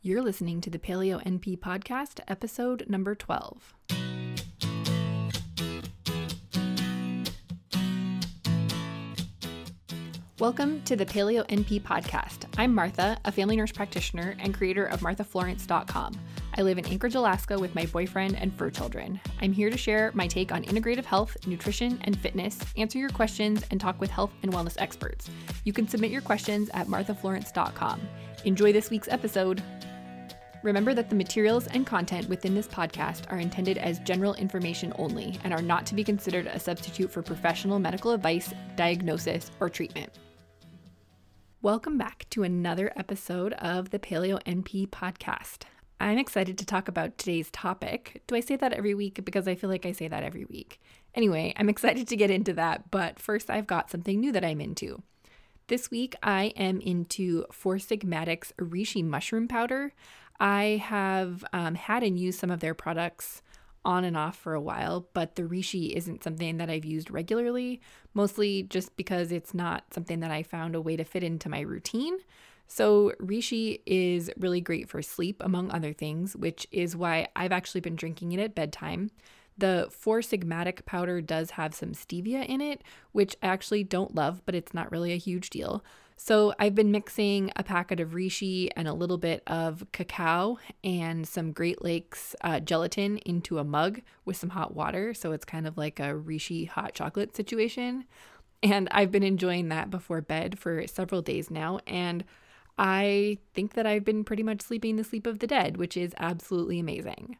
[0.00, 3.74] You're listening to the Paleo NP podcast, episode number 12.
[10.38, 12.44] Welcome to the Paleo NP podcast.
[12.56, 16.14] I'm Martha, a family nurse practitioner and creator of MarthaFlorence.com.
[16.56, 19.20] I live in Anchorage, Alaska with my boyfriend and fur children.
[19.40, 23.64] I'm here to share my take on integrative health, nutrition, and fitness, answer your questions,
[23.72, 25.28] and talk with health and wellness experts.
[25.64, 28.00] You can submit your questions at MarthaFlorence.com.
[28.44, 29.60] Enjoy this week's episode.
[30.64, 35.38] Remember that the materials and content within this podcast are intended as general information only
[35.44, 40.10] and are not to be considered a substitute for professional medical advice, diagnosis, or treatment.
[41.62, 45.62] Welcome back to another episode of the Paleo NP podcast.
[46.00, 48.22] I'm excited to talk about today's topic.
[48.26, 49.24] Do I say that every week?
[49.24, 50.80] Because I feel like I say that every week.
[51.14, 54.60] Anyway, I'm excited to get into that, but first I've got something new that I'm
[54.60, 55.02] into.
[55.68, 59.92] This week I am into Four Sigmatic's Reishi mushroom powder.
[60.40, 63.42] I have um, had and used some of their products
[63.84, 67.82] on and off for a while, but the reishi isn't something that I've used regularly,
[68.14, 71.60] mostly just because it's not something that I found a way to fit into my
[71.60, 72.16] routine.
[72.66, 77.82] So, reishi is really great for sleep, among other things, which is why I've actually
[77.82, 79.10] been drinking it at bedtime.
[79.58, 84.42] The Four Sigmatic powder does have some stevia in it, which I actually don't love,
[84.46, 85.84] but it's not really a huge deal.
[86.20, 91.26] So I've been mixing a packet of reishi and a little bit of cacao and
[91.26, 95.14] some Great Lakes uh, gelatin into a mug with some hot water.
[95.14, 98.04] So it's kind of like a reishi hot chocolate situation.
[98.64, 101.78] And I've been enjoying that before bed for several days now.
[101.86, 102.24] And
[102.76, 106.14] I think that I've been pretty much sleeping the sleep of the dead, which is
[106.18, 107.36] absolutely amazing.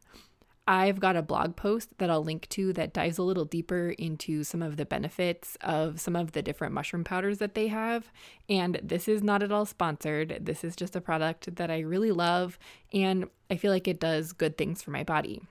[0.69, 4.43] I've got a blog post that I'll link to that dives a little deeper into
[4.43, 8.11] some of the benefits of some of the different mushroom powders that they have.
[8.47, 10.37] And this is not at all sponsored.
[10.41, 12.59] This is just a product that I really love,
[12.93, 15.41] and I feel like it does good things for my body.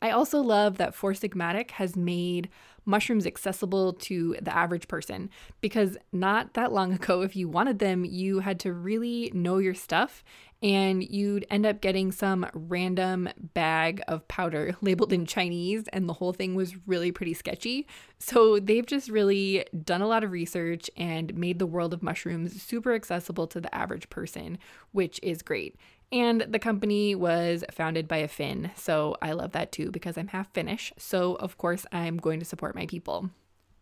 [0.00, 2.48] I also love that Four Sigmatic has made
[2.86, 5.28] mushrooms accessible to the average person
[5.60, 9.74] because not that long ago, if you wanted them, you had to really know your
[9.74, 10.24] stuff
[10.62, 16.14] and you'd end up getting some random bag of powder labeled in Chinese, and the
[16.14, 17.86] whole thing was really pretty sketchy.
[18.18, 22.60] So they've just really done a lot of research and made the world of mushrooms
[22.62, 24.58] super accessible to the average person,
[24.92, 25.76] which is great.
[26.12, 30.28] And the company was founded by a Finn, so I love that too because I'm
[30.28, 30.92] half Finnish.
[30.98, 33.30] So, of course, I'm going to support my people.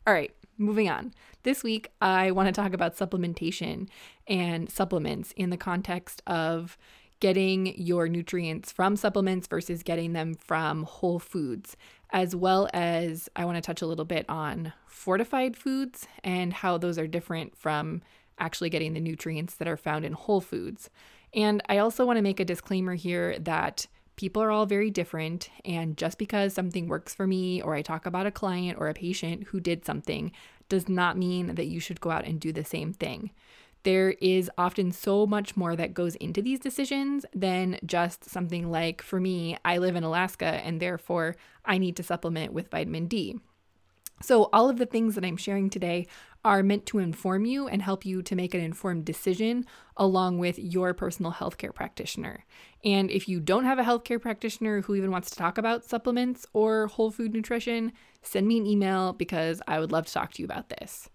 [0.06, 1.14] All right, moving on.
[1.44, 3.88] This week, I want to talk about supplementation
[4.26, 6.76] and supplements in the context of
[7.20, 11.76] getting your nutrients from supplements versus getting them from whole foods,
[12.10, 16.78] as well as I want to touch a little bit on fortified foods and how
[16.78, 18.02] those are different from
[18.38, 20.90] actually getting the nutrients that are found in whole foods.
[21.34, 23.86] And I also want to make a disclaimer here that
[24.18, 25.48] people are all very different.
[25.64, 28.94] And just because something works for me, or I talk about a client or a
[28.94, 30.32] patient who did something,
[30.68, 33.30] does not mean that you should go out and do the same thing.
[33.84, 39.00] There is often so much more that goes into these decisions than just something like,
[39.00, 43.38] for me, I live in Alaska and therefore I need to supplement with vitamin D.
[44.20, 46.08] So, all of the things that I'm sharing today
[46.44, 49.66] are meant to inform you and help you to make an informed decision
[49.96, 52.44] along with your personal healthcare practitioner.
[52.84, 56.46] And if you don't have a healthcare practitioner who even wants to talk about supplements
[56.52, 60.42] or whole food nutrition, send me an email because I would love to talk to
[60.42, 61.08] you about this.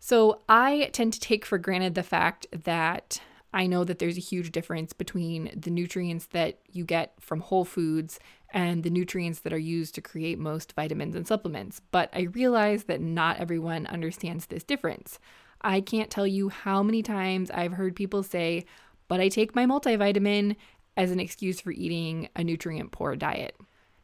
[0.00, 3.20] So, I tend to take for granted the fact that
[3.52, 7.64] I know that there's a huge difference between the nutrients that you get from whole
[7.64, 8.20] foods
[8.50, 11.80] and the nutrients that are used to create most vitamins and supplements.
[11.90, 15.18] But I realize that not everyone understands this difference.
[15.60, 18.64] I can't tell you how many times I've heard people say,
[19.08, 20.56] but I take my multivitamin
[20.96, 23.56] as an excuse for eating a nutrient poor diet.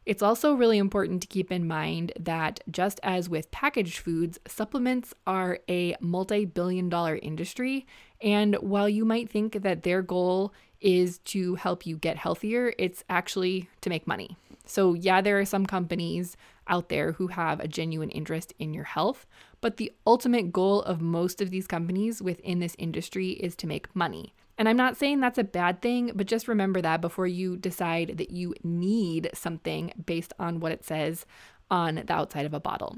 [0.05, 5.15] It's also really important to keep in mind that just as with packaged foods, supplements
[5.25, 7.87] are a multi billion dollar industry.
[8.21, 13.03] And while you might think that their goal is to help you get healthier, it's
[13.09, 14.37] actually to make money.
[14.65, 16.35] So, yeah, there are some companies
[16.67, 19.25] out there who have a genuine interest in your health,
[19.61, 23.95] but the ultimate goal of most of these companies within this industry is to make
[23.95, 24.33] money.
[24.57, 28.17] And I'm not saying that's a bad thing, but just remember that before you decide
[28.17, 31.25] that you need something based on what it says
[31.69, 32.97] on the outside of a bottle.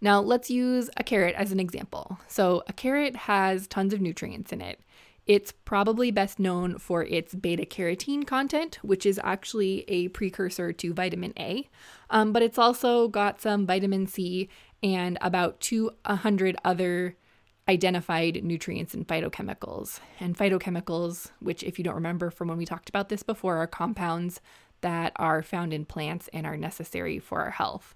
[0.00, 2.18] Now, let's use a carrot as an example.
[2.28, 4.80] So, a carrot has tons of nutrients in it.
[5.26, 10.92] It's probably best known for its beta carotene content, which is actually a precursor to
[10.92, 11.68] vitamin A,
[12.10, 14.50] um, but it's also got some vitamin C
[14.82, 17.16] and about 200 other
[17.68, 20.00] identified nutrients and phytochemicals.
[20.20, 23.66] And phytochemicals, which, if you don't remember from when we talked about this before, are
[23.66, 24.42] compounds
[24.82, 27.94] that are found in plants and are necessary for our health.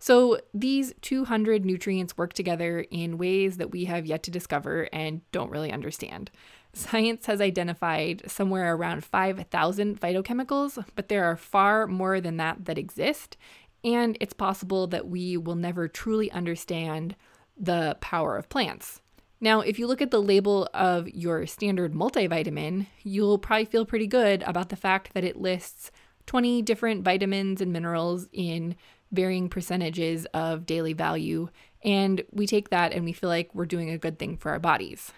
[0.00, 5.20] So, these 200 nutrients work together in ways that we have yet to discover and
[5.30, 6.30] don't really understand.
[6.74, 12.78] Science has identified somewhere around 5,000 phytochemicals, but there are far more than that that
[12.78, 13.36] exist,
[13.84, 17.14] and it's possible that we will never truly understand
[17.56, 19.00] the power of plants.
[19.40, 24.08] Now, if you look at the label of your standard multivitamin, you'll probably feel pretty
[24.08, 25.92] good about the fact that it lists
[26.26, 28.74] 20 different vitamins and minerals in
[29.12, 31.48] varying percentages of daily value,
[31.84, 34.58] and we take that and we feel like we're doing a good thing for our
[34.58, 35.12] bodies.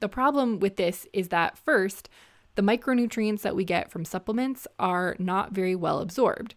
[0.00, 2.08] The problem with this is that, first,
[2.54, 6.54] the micronutrients that we get from supplements are not very well absorbed.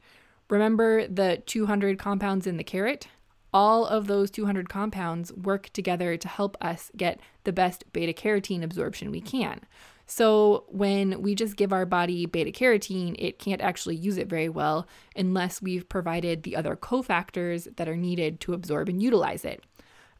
[0.49, 3.07] Remember the 200 compounds in the carrot?
[3.53, 8.63] All of those 200 compounds work together to help us get the best beta carotene
[8.63, 9.61] absorption we can.
[10.07, 14.49] So, when we just give our body beta carotene, it can't actually use it very
[14.49, 19.63] well unless we've provided the other cofactors that are needed to absorb and utilize it.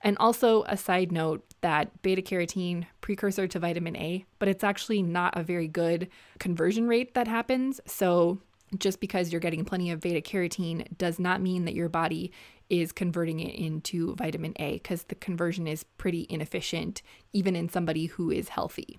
[0.01, 5.01] And also, a side note that beta carotene, precursor to vitamin A, but it's actually
[5.01, 6.09] not a very good
[6.39, 7.79] conversion rate that happens.
[7.85, 8.39] So,
[8.77, 12.31] just because you're getting plenty of beta carotene does not mean that your body
[12.69, 17.01] is converting it into vitamin A because the conversion is pretty inefficient,
[17.33, 18.97] even in somebody who is healthy.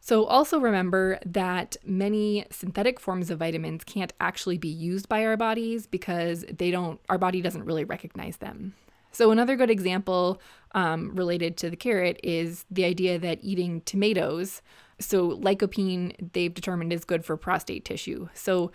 [0.00, 5.38] So, also remember that many synthetic forms of vitamins can't actually be used by our
[5.38, 8.74] bodies because they don't, our body doesn't really recognize them.
[9.14, 10.40] So, another good example
[10.72, 14.60] um, related to the carrot is the idea that eating tomatoes,
[14.98, 18.28] so lycopene, they've determined is good for prostate tissue.
[18.34, 18.72] So,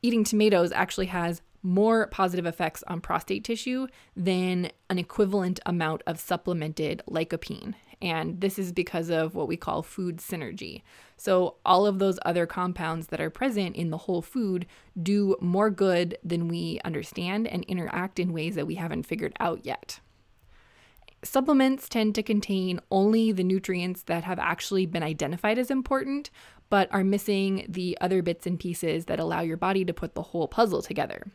[0.00, 3.86] eating tomatoes actually has more positive effects on prostate tissue
[4.16, 7.74] than an equivalent amount of supplemented lycopene.
[8.04, 10.82] And this is because of what we call food synergy.
[11.16, 14.66] So, all of those other compounds that are present in the whole food
[15.02, 19.64] do more good than we understand and interact in ways that we haven't figured out
[19.64, 20.00] yet.
[21.22, 26.28] Supplements tend to contain only the nutrients that have actually been identified as important,
[26.68, 30.22] but are missing the other bits and pieces that allow your body to put the
[30.22, 31.32] whole puzzle together.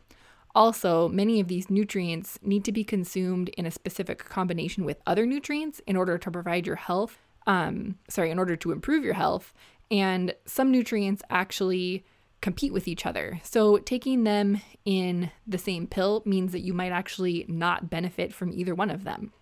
[0.56, 5.26] Also, many of these nutrients need to be consumed in a specific combination with other
[5.26, 9.54] nutrients in order to provide your health, um, sorry, in order to improve your health.
[9.92, 12.04] And some nutrients actually
[12.42, 13.40] compete with each other.
[13.44, 18.52] So, taking them in the same pill means that you might actually not benefit from
[18.52, 19.34] either one of them.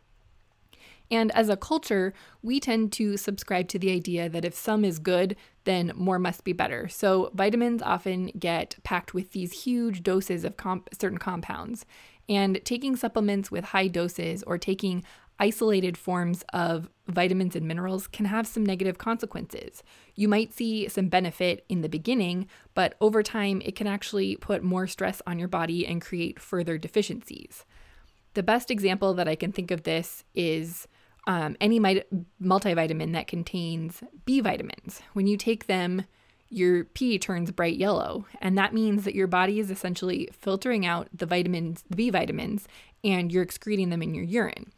[1.10, 5.00] And as a culture, we tend to subscribe to the idea that if some is
[5.00, 5.36] good,
[5.68, 6.88] then more must be better.
[6.88, 11.86] So vitamins often get packed with these huge doses of comp- certain compounds.
[12.28, 15.04] And taking supplements with high doses or taking
[15.40, 19.84] isolated forms of vitamins and minerals can have some negative consequences.
[20.16, 24.64] You might see some benefit in the beginning, but over time, it can actually put
[24.64, 27.66] more stress on your body and create further deficiencies.
[28.34, 30.88] The best example that I can think of this is
[31.28, 35.02] um, any multivitamin that contains B vitamins.
[35.14, 36.06] When you take them,
[36.50, 41.10] your pee turns bright yellow, and that means that your body is essentially filtering out
[41.14, 42.68] the vitamins, the B vitamins,
[43.04, 44.72] and you're excreting them in your urine.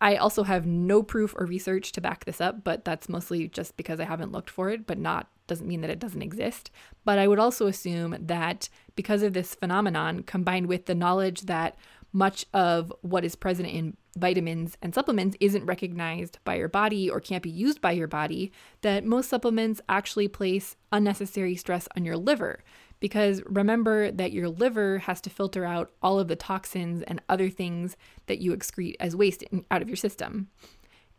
[0.00, 3.76] I also have no proof or research to back this up, but that's mostly just
[3.76, 6.70] because I haven't looked for it, but not doesn't mean that it doesn't exist.
[7.04, 11.76] But I would also assume that because of this phenomenon, combined with the knowledge that
[12.18, 17.20] much of what is present in vitamins and supplements isn't recognized by your body or
[17.20, 18.50] can't be used by your body,
[18.82, 22.64] that most supplements actually place unnecessary stress on your liver.
[22.98, 27.48] Because remember that your liver has to filter out all of the toxins and other
[27.48, 27.96] things
[28.26, 30.48] that you excrete as waste out of your system.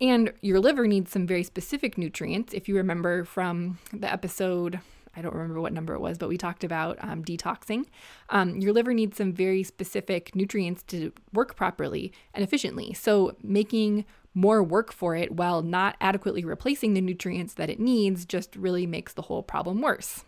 [0.01, 2.53] And your liver needs some very specific nutrients.
[2.53, 4.81] If you remember from the episode,
[5.15, 7.85] I don't remember what number it was, but we talked about um, detoxing.
[8.29, 12.93] Um, your liver needs some very specific nutrients to work properly and efficiently.
[12.93, 18.25] So, making more work for it while not adequately replacing the nutrients that it needs
[18.25, 20.23] just really makes the whole problem worse.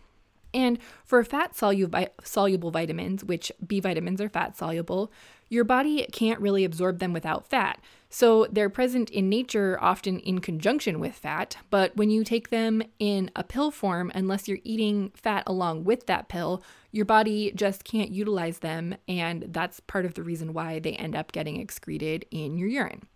[0.54, 5.10] And for fat soluble vitamins, which B vitamins are fat soluble,
[5.48, 7.80] your body can't really absorb them without fat.
[8.08, 12.82] So they're present in nature often in conjunction with fat, but when you take them
[12.98, 17.84] in a pill form, unless you're eating fat along with that pill, your body just
[17.84, 18.94] can't utilize them.
[19.08, 23.06] And that's part of the reason why they end up getting excreted in your urine.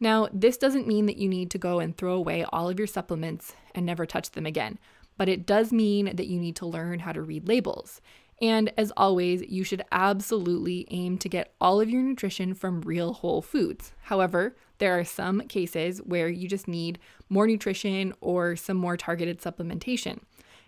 [0.00, 2.88] Now, this doesn't mean that you need to go and throw away all of your
[2.88, 4.78] supplements and never touch them again,
[5.16, 8.00] but it does mean that you need to learn how to read labels.
[8.40, 13.12] And as always, you should absolutely aim to get all of your nutrition from real
[13.12, 13.92] whole foods.
[14.02, 19.40] However, there are some cases where you just need more nutrition or some more targeted
[19.40, 20.18] supplementation.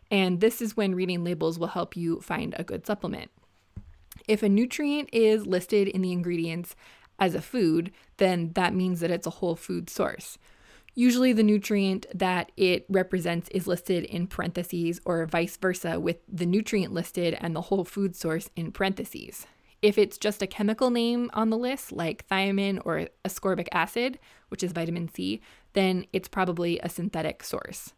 [0.08, 3.32] And this is when reading labels will help you find a good supplement.
[4.28, 6.76] If a nutrient is listed in the ingredients
[7.18, 10.38] as a food, then that means that it's a whole food source.
[10.96, 16.46] Usually, the nutrient that it represents is listed in parentheses or vice versa, with the
[16.46, 19.46] nutrient listed and the whole food source in parentheses.
[19.82, 24.62] If it's just a chemical name on the list, like thiamine or ascorbic acid, which
[24.62, 27.92] is vitamin C, then it's probably a synthetic source.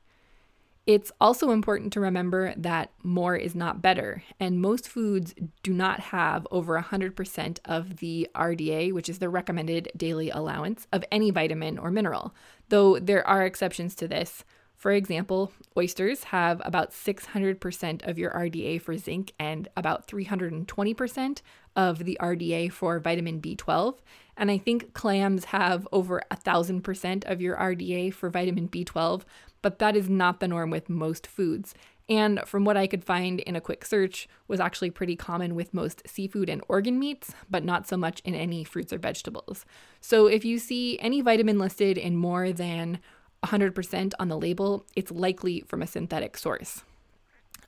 [0.87, 5.99] It's also important to remember that more is not better, and most foods do not
[5.99, 11.76] have over 100% of the RDA, which is the recommended daily allowance of any vitamin
[11.76, 12.37] or mineral,
[12.69, 14.45] though there are exceptions to this.
[14.76, 21.40] For example, oysters have about 600% of your RDA for zinc and about 320%
[21.75, 23.99] of the RDA for vitamin B12.
[24.37, 29.23] And I think clams have over 1000% of your RDA for vitamin B12,
[29.66, 31.75] but that is not the norm with most foods.
[32.08, 35.75] And from what I could find in a quick search, was actually pretty common with
[35.75, 39.66] most seafood and organ meats, but not so much in any fruits or vegetables.
[40.00, 43.00] So if you see any vitamin listed in more than
[43.44, 46.85] 100% on the label, it's likely from a synthetic source.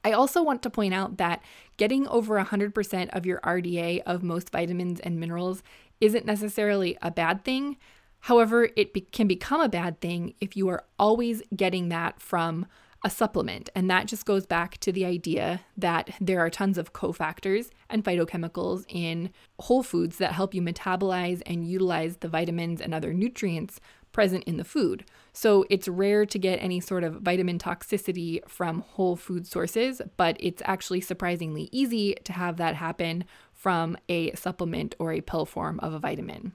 [0.04, 1.42] I also want to point out that
[1.78, 5.64] getting over 100% of your RDA of most vitamins and minerals
[6.00, 7.76] isn't necessarily a bad thing.
[8.20, 12.66] However, it be- can become a bad thing if you are always getting that from
[13.04, 13.70] a supplement.
[13.74, 18.04] And that just goes back to the idea that there are tons of cofactors and
[18.04, 23.78] phytochemicals in whole foods that help you metabolize and utilize the vitamins and other nutrients
[24.10, 25.04] present in the food.
[25.32, 30.36] So it's rare to get any sort of vitamin toxicity from whole food sources, but
[30.40, 35.78] it's actually surprisingly easy to have that happen from a supplement or a pill form
[35.80, 36.52] of a vitamin.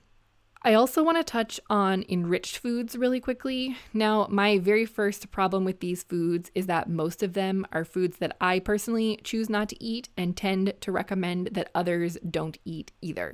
[0.65, 3.75] I also want to touch on enriched foods really quickly.
[3.93, 8.17] Now, my very first problem with these foods is that most of them are foods
[8.20, 12.93] that I personally choose not to eat and tend to recommend that others don't eat
[13.01, 13.34] either.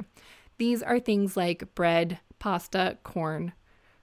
[0.57, 3.53] These are things like bread, pasta, corn,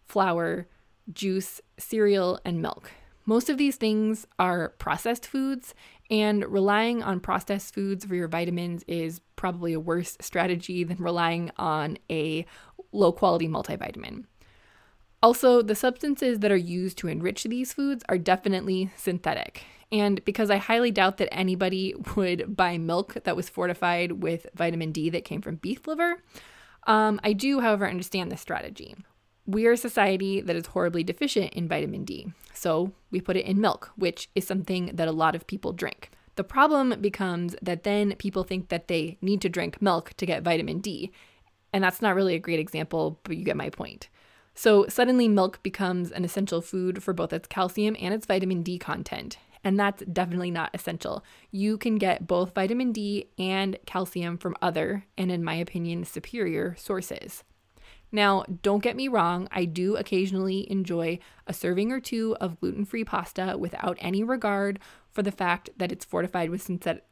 [0.05, 0.69] flour,
[1.13, 2.93] juice, cereal, and milk.
[3.25, 5.75] Most of these things are processed foods,
[6.11, 11.51] and relying on processed foods for your vitamins is probably a worse strategy than relying
[11.57, 12.47] on a
[12.93, 14.25] low quality multivitamin.
[15.23, 19.65] Also, the substances that are used to enrich these foods are definitely synthetic.
[19.91, 24.93] And because I highly doubt that anybody would buy milk that was fortified with vitamin
[24.93, 26.23] D that came from beef liver,
[26.87, 28.95] um, I do, however, understand this strategy.
[29.47, 33.47] We are a society that is horribly deficient in vitamin D, so we put it
[33.47, 36.11] in milk, which is something that a lot of people drink.
[36.35, 40.43] The problem becomes that then people think that they need to drink milk to get
[40.43, 41.13] vitamin D,
[41.73, 44.09] and that's not really a great example, but you get my point.
[44.55, 48.79] So suddenly, milk becomes an essential food for both its calcium and its vitamin D
[48.79, 49.39] content.
[49.63, 51.25] And that's definitely not essential.
[51.51, 56.75] You can get both vitamin D and calcium from other, and in my opinion, superior
[56.79, 57.45] sources.
[58.13, 62.85] Now, don't get me wrong, I do occasionally enjoy a serving or two of gluten
[62.85, 64.79] free pasta without any regard
[65.11, 66.63] for the fact that it's fortified with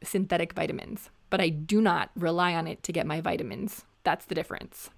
[0.03, 3.83] synthetic vitamins, but I do not rely on it to get my vitamins.
[4.03, 4.89] That's the difference.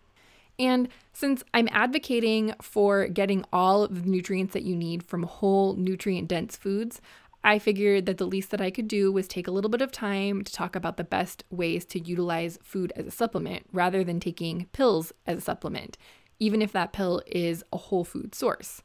[0.59, 5.75] And since I'm advocating for getting all of the nutrients that you need from whole
[5.75, 6.99] nutrient dense foods,
[7.47, 9.89] I figured that the least that I could do was take a little bit of
[9.89, 14.19] time to talk about the best ways to utilize food as a supplement rather than
[14.19, 15.97] taking pills as a supplement,
[16.39, 18.83] even if that pill is a whole food source.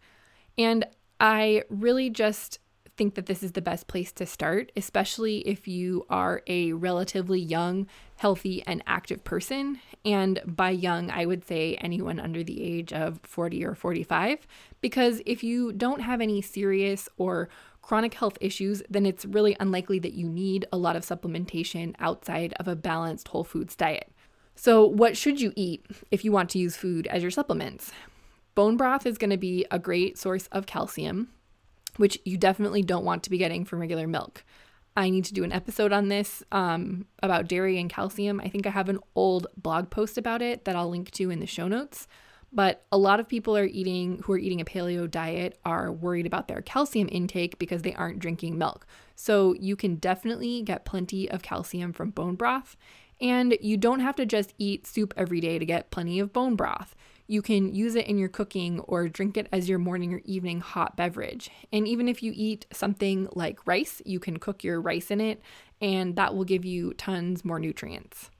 [0.56, 0.86] And
[1.18, 2.60] I really just
[2.96, 7.40] think that this is the best place to start, especially if you are a relatively
[7.40, 9.80] young, healthy, and active person.
[10.04, 14.46] And by young, I would say anyone under the age of 40 or 45,
[14.80, 17.48] because if you don't have any serious or
[17.82, 22.54] chronic health issues, then it's really unlikely that you need a lot of supplementation outside
[22.58, 24.10] of a balanced whole foods diet.
[24.54, 27.92] So, what should you eat if you want to use food as your supplements?
[28.54, 31.28] Bone broth is going to be a great source of calcium
[31.96, 34.44] which you definitely don't want to be getting from regular milk.
[34.96, 38.40] I need to do an episode on this um, about dairy and calcium.
[38.40, 41.40] I think I have an old blog post about it that I'll link to in
[41.40, 42.06] the show notes.
[42.52, 46.26] But a lot of people are eating who are eating a paleo diet are worried
[46.26, 48.86] about their calcium intake because they aren't drinking milk.
[49.16, 52.76] So you can definitely get plenty of calcium from bone broth.
[53.20, 56.56] And you don't have to just eat soup every day to get plenty of bone
[56.56, 56.94] broth.
[57.28, 60.60] You can use it in your cooking or drink it as your morning or evening
[60.60, 61.48] hot beverage.
[61.72, 65.40] And even if you eat something like rice, you can cook your rice in it,
[65.80, 68.30] and that will give you tons more nutrients.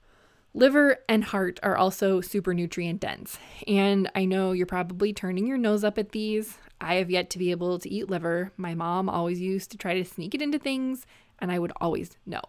[0.54, 3.38] Liver and heart are also super nutrient dense.
[3.66, 6.59] And I know you're probably turning your nose up at these.
[6.78, 8.52] I have yet to be able to eat liver.
[8.59, 11.06] My mom always used to try to sneak it into things,
[11.38, 12.42] and I would always know.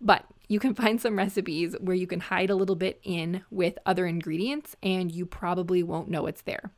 [0.00, 3.78] But you can find some recipes where you can hide a little bit in with
[3.86, 6.72] other ingredients, and you probably won't know it's there.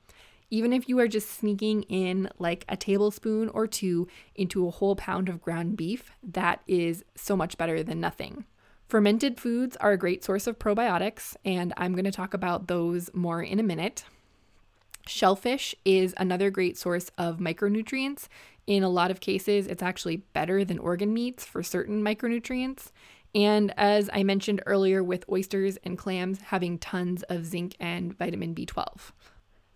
[0.50, 4.94] Even if you are just sneaking in like a tablespoon or two into a whole
[4.94, 8.44] pound of ground beef, that is so much better than nothing.
[8.88, 13.10] Fermented foods are a great source of probiotics, and I'm going to talk about those
[13.12, 14.04] more in a minute.
[15.08, 18.28] Shellfish is another great source of micronutrients.
[18.66, 22.92] In a lot of cases, it's actually better than organ meats for certain micronutrients.
[23.34, 28.54] And as I mentioned earlier, with oysters and clams having tons of zinc and vitamin
[28.54, 29.10] B12.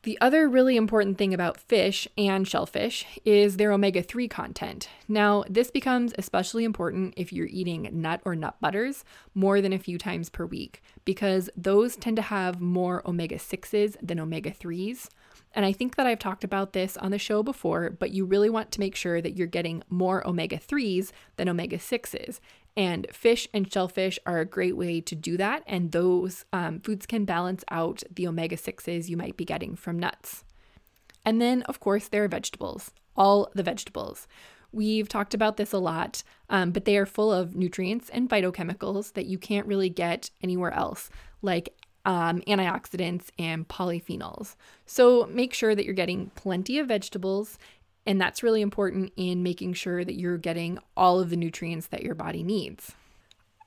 [0.02, 4.88] The other really important thing about fish and shellfish is their omega 3 content.
[5.08, 9.04] Now, this becomes especially important if you're eating nut or nut butters
[9.34, 13.96] more than a few times per week, because those tend to have more omega 6s
[14.00, 15.08] than omega 3s.
[15.52, 18.48] And I think that I've talked about this on the show before, but you really
[18.48, 22.40] want to make sure that you're getting more omega 3s than omega 6s.
[22.76, 25.62] And fish and shellfish are a great way to do that.
[25.66, 29.98] And those um, foods can balance out the omega 6s you might be getting from
[29.98, 30.44] nuts.
[31.24, 34.26] And then, of course, there are vegetables, all the vegetables.
[34.72, 39.14] We've talked about this a lot, um, but they are full of nutrients and phytochemicals
[39.14, 41.10] that you can't really get anywhere else,
[41.42, 41.74] like
[42.04, 44.54] um, antioxidants and polyphenols.
[44.86, 47.58] So make sure that you're getting plenty of vegetables
[48.10, 52.02] and that's really important in making sure that you're getting all of the nutrients that
[52.02, 52.90] your body needs.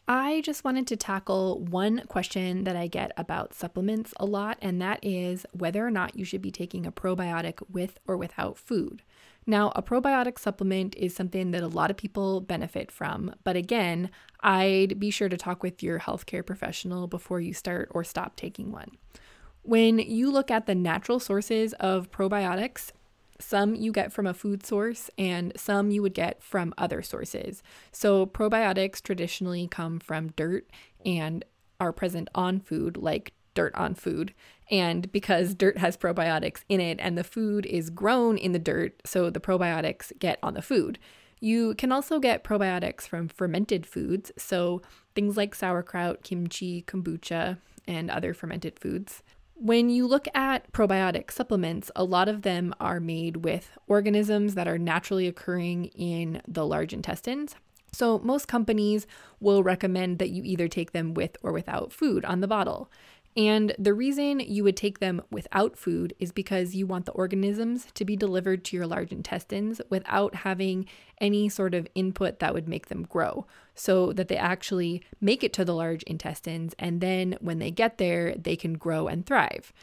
[0.06, 4.82] I just wanted to tackle one question that I get about supplements a lot, and
[4.82, 9.02] that is whether or not you should be taking a probiotic with or without food.
[9.48, 14.10] Now, a probiotic supplement is something that a lot of people benefit from, but again,
[14.42, 18.74] I'd be sure to talk with your healthcare professional before you start or stop taking
[18.74, 18.98] one.
[19.62, 22.92] When you look at the natural sources of probiotics,
[23.44, 27.62] some you get from a food source, and some you would get from other sources.
[27.92, 30.70] So, probiotics traditionally come from dirt
[31.06, 31.46] and
[31.80, 34.34] are present on food, like dirt on food.
[34.72, 39.02] And because dirt has probiotics in it and the food is grown in the dirt,
[39.06, 40.98] so the probiotics get on the food.
[41.40, 44.82] You can also get probiotics from fermented foods, so
[45.14, 49.24] things like sauerkraut, kimchi, kombucha, and other fermented foods.
[49.64, 54.68] When you look at probiotic supplements, a lot of them are made with organisms that
[54.68, 57.56] are naturally occurring in the large intestines.
[57.94, 59.08] So, most companies
[59.40, 62.92] will recommend that you either take them with or without food on the bottle.
[63.36, 67.88] And the reason you would take them without food is because you want the organisms
[67.96, 70.86] to be delivered to your large intestines without having
[71.20, 75.54] any sort of input that would make them grow, so that they actually make it
[75.54, 76.76] to the large intestines.
[76.78, 79.74] And then when they get there, they can grow and thrive.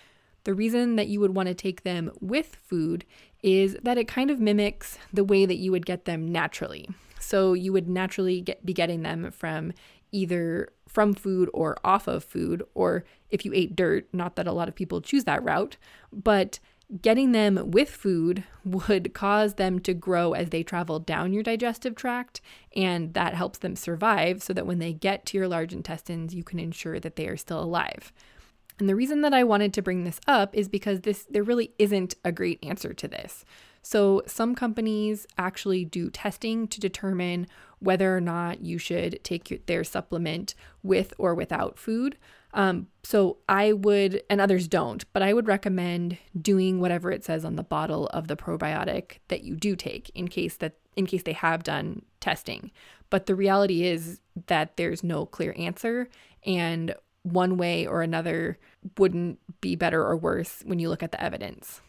[0.44, 3.04] The reason that you would want to take them with food
[3.42, 6.88] is that it kind of mimics the way that you would get them naturally.
[7.18, 9.72] So you would naturally get, be getting them from
[10.12, 14.53] either from food or off of food, or if you ate dirt, not that a
[14.53, 15.77] lot of people choose that route,
[16.12, 16.59] but
[17.03, 21.94] getting them with food would cause them to grow as they travel down your digestive
[21.94, 22.40] tract,
[22.75, 26.42] and that helps them survive so that when they get to your large intestines, you
[26.42, 28.12] can ensure that they are still alive.
[28.79, 31.73] And the reason that I wanted to bring this up is because this there really
[31.79, 33.44] isn't a great answer to this.
[33.82, 37.46] So, some companies actually do testing to determine
[37.78, 42.18] whether or not you should take their supplement with or without food.
[42.52, 47.44] Um, so, I would, and others don't, but I would recommend doing whatever it says
[47.44, 51.22] on the bottle of the probiotic that you do take in case that in case
[51.22, 52.70] they have done testing.
[53.08, 56.08] But the reality is that there's no clear answer
[56.44, 58.58] and one way or another
[58.98, 61.80] wouldn't be better or worse when you look at the evidence.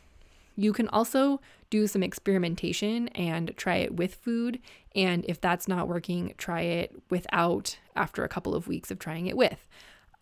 [0.55, 1.39] You can also
[1.71, 4.59] do some experimentation and try it with food.
[4.93, 9.25] And if that's not working, try it without after a couple of weeks of trying
[9.25, 9.67] it with.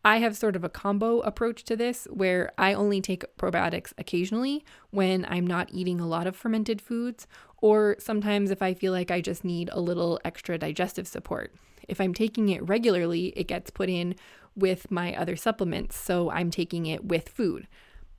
[0.05, 4.63] I have sort of a combo approach to this where I only take probiotics occasionally
[4.91, 9.11] when I'm not eating a lot of fermented foods, or sometimes if I feel like
[9.11, 11.53] I just need a little extra digestive support.
[11.89, 14.15] If I'm taking it regularly, it gets put in
[14.55, 17.67] with my other supplements, so I'm taking it with food.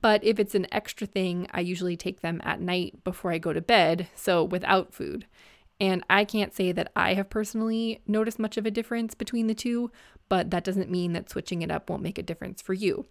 [0.01, 3.53] But if it's an extra thing, I usually take them at night before I go
[3.53, 5.25] to bed, so without food.
[5.79, 9.55] And I can't say that I have personally noticed much of a difference between the
[9.55, 9.91] two,
[10.29, 13.05] but that doesn't mean that switching it up won't make a difference for you.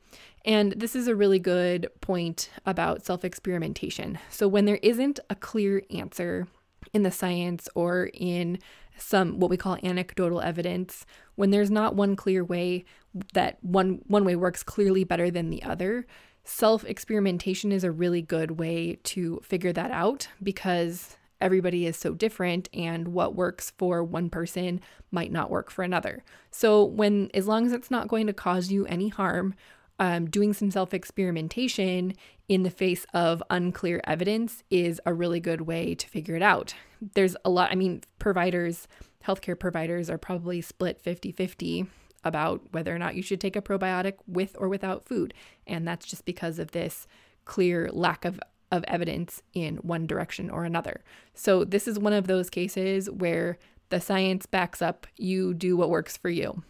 [0.45, 4.19] And this is a really good point about self experimentation.
[4.31, 6.47] So, when there isn't a clear answer
[6.93, 8.59] in the science or in
[8.97, 12.85] some what we call anecdotal evidence when there's not one clear way
[13.33, 16.07] that one one way works clearly better than the other
[16.45, 22.15] self experimentation is a really good way to figure that out because everybody is so
[22.15, 26.23] different and what works for one person might not work for another.
[26.51, 29.55] So when as long as it's not going to cause you any harm,
[29.99, 32.15] um, doing some self experimentation
[32.49, 36.75] in the face of unclear evidence is a really good way to figure it out.
[37.15, 38.89] There's a lot, I mean, providers,
[39.25, 41.87] healthcare providers are probably split 50 50
[42.25, 45.35] about whether or not you should take a probiotic with or without food.
[45.67, 47.07] And that's just because of this
[47.45, 48.41] clear lack of
[48.73, 51.03] of evidence in one direction or another.
[51.35, 55.91] So, this is one of those cases where the science backs up you do what
[55.91, 56.63] works for you.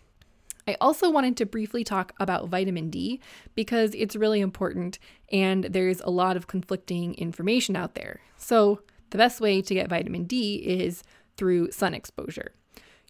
[0.67, 3.21] I also wanted to briefly talk about vitamin D
[3.55, 4.99] because it's really important
[5.31, 8.21] and there's a lot of conflicting information out there.
[8.37, 11.03] So, the best way to get vitamin D is
[11.37, 12.53] through sun exposure.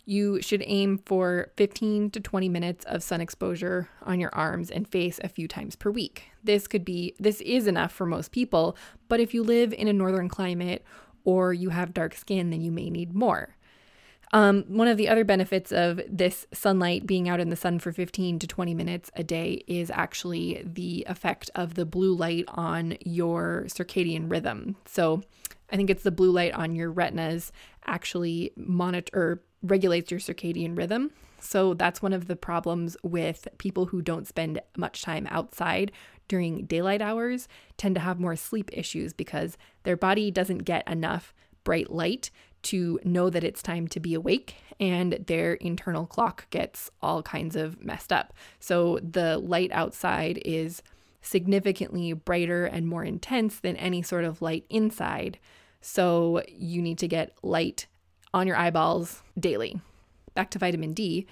[0.05, 4.89] You should aim for 15 to 20 minutes of sun exposure on your arms and
[4.89, 6.31] face a few times per week.
[6.43, 8.77] This could be this is enough for most people,
[9.09, 10.85] but if you live in a northern climate
[11.25, 13.57] or you have dark skin, then you may need more.
[14.33, 17.91] Um, one of the other benefits of this sunlight being out in the sun for
[17.91, 22.97] 15 to 20 minutes a day is actually the effect of the blue light on
[23.05, 24.77] your circadian rhythm.
[24.87, 25.23] So,
[25.73, 27.53] I think it's the blue light on your retinas
[27.87, 31.11] actually monitor regulates your circadian rhythm.
[31.41, 35.91] So that's one of the problems with people who don't spend much time outside
[36.29, 41.35] during daylight hours tend to have more sleep issues because their body doesn't get enough
[41.65, 42.31] bright light
[42.63, 47.57] to know that it's time to be awake and their internal clock gets all kinds
[47.57, 48.33] of messed up.
[48.59, 50.83] So the light outside is
[51.23, 55.39] significantly brighter and more intense than any sort of light inside.
[55.81, 57.87] So you need to get light
[58.33, 59.81] on your eyeballs daily.
[60.35, 61.27] Back to vitamin D.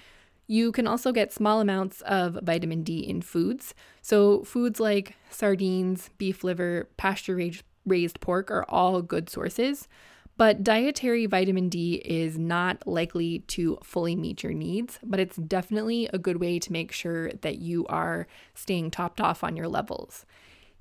[0.47, 3.75] You can also get small amounts of vitamin D in foods.
[4.01, 7.39] So, foods like sardines, beef liver, pasture
[7.85, 9.87] raised pork are all good sources.
[10.37, 16.09] But dietary vitamin D is not likely to fully meet your needs, but it's definitely
[16.13, 20.25] a good way to make sure that you are staying topped off on your levels.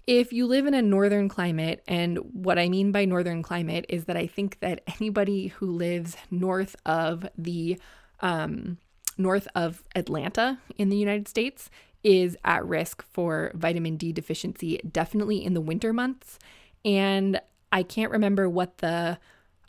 [0.08, 4.06] If you live in a northern climate, and what I mean by northern climate is
[4.06, 7.78] that I think that anybody who lives north of the
[8.20, 8.78] um,
[9.18, 11.68] north of Atlanta in the United States
[12.02, 16.38] is at risk for vitamin D deficiency, definitely in the winter months.
[16.86, 17.38] And
[17.70, 19.18] I can't remember what the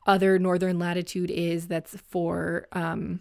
[0.07, 3.19] other northern latitude is that's for um,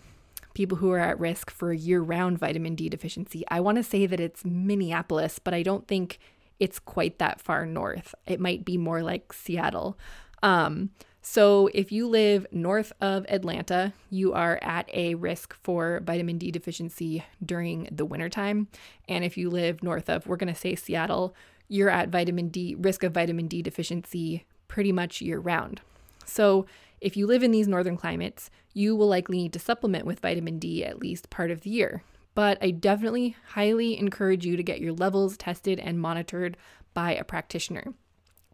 [0.54, 3.44] people who are at risk for year round vitamin D deficiency.
[3.48, 6.20] I want to say that it's Minneapolis, but I don't think
[6.60, 8.14] it's quite that far north.
[8.26, 9.98] It might be more like Seattle.
[10.42, 10.90] Um,
[11.20, 16.50] so, if you live north of Atlanta, you are at a risk for vitamin D
[16.50, 18.68] deficiency during the wintertime.
[19.08, 21.34] And if you live north of, we're going to say Seattle,
[21.68, 25.80] you're at vitamin D risk of vitamin D deficiency pretty much year round.
[26.24, 26.66] So,
[27.00, 30.58] if you live in these northern climates, you will likely need to supplement with vitamin
[30.58, 32.02] D at least part of the year
[32.38, 36.56] but I definitely highly encourage you to get your levels tested and monitored
[36.94, 37.94] by a practitioner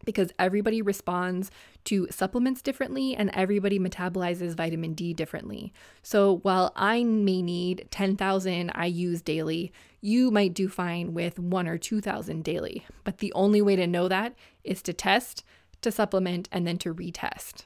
[0.03, 1.51] because everybody responds
[1.83, 5.71] to supplements differently and everybody metabolizes vitamin D differently.
[6.01, 9.71] So while I may need 10,000 IUs daily,
[10.01, 12.87] you might do fine with 1 or 2,000 daily.
[13.03, 15.43] But the only way to know that is to test,
[15.81, 17.65] to supplement, and then to retest.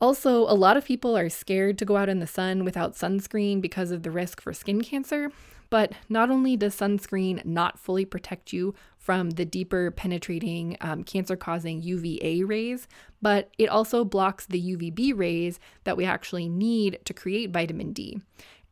[0.00, 3.60] Also, a lot of people are scared to go out in the sun without sunscreen
[3.60, 5.32] because of the risk for skin cancer.
[5.70, 11.36] But not only does sunscreen not fully protect you from the deeper penetrating um, cancer
[11.36, 12.88] causing UVA rays,
[13.22, 18.20] but it also blocks the UVB rays that we actually need to create vitamin D.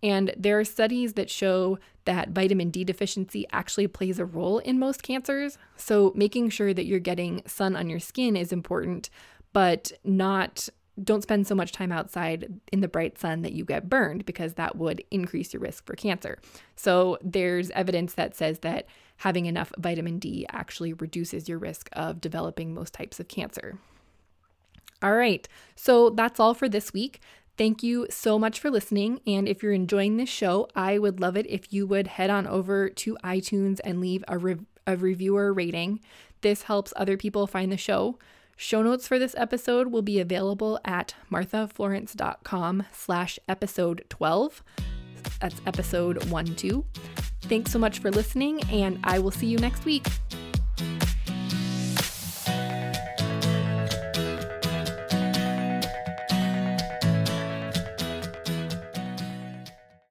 [0.02, 4.78] And there are studies that show that vitamin D deficiency actually plays a role in
[4.78, 5.56] most cancers.
[5.76, 9.08] So, making sure that you're getting sun on your skin is important,
[9.54, 10.68] but not
[11.02, 14.54] don't spend so much time outside in the bright sun that you get burned because
[14.54, 16.38] that would increase your risk for cancer.
[16.76, 18.86] So there's evidence that says that
[19.18, 23.78] having enough vitamin D actually reduces your risk of developing most types of cancer.
[25.02, 27.20] All right, so that's all for this week.
[27.56, 29.20] Thank you so much for listening.
[29.26, 32.46] And if you're enjoying this show, I would love it if you would head on
[32.46, 36.00] over to iTunes and leave a, re- a reviewer rating.
[36.40, 38.18] This helps other people find the show.
[38.56, 44.62] Show notes for this episode will be available at marthaflorence.com slash episode 12.
[45.40, 46.84] That's episode 1 2.
[47.42, 50.06] Thanks so much for listening, and I will see you next week.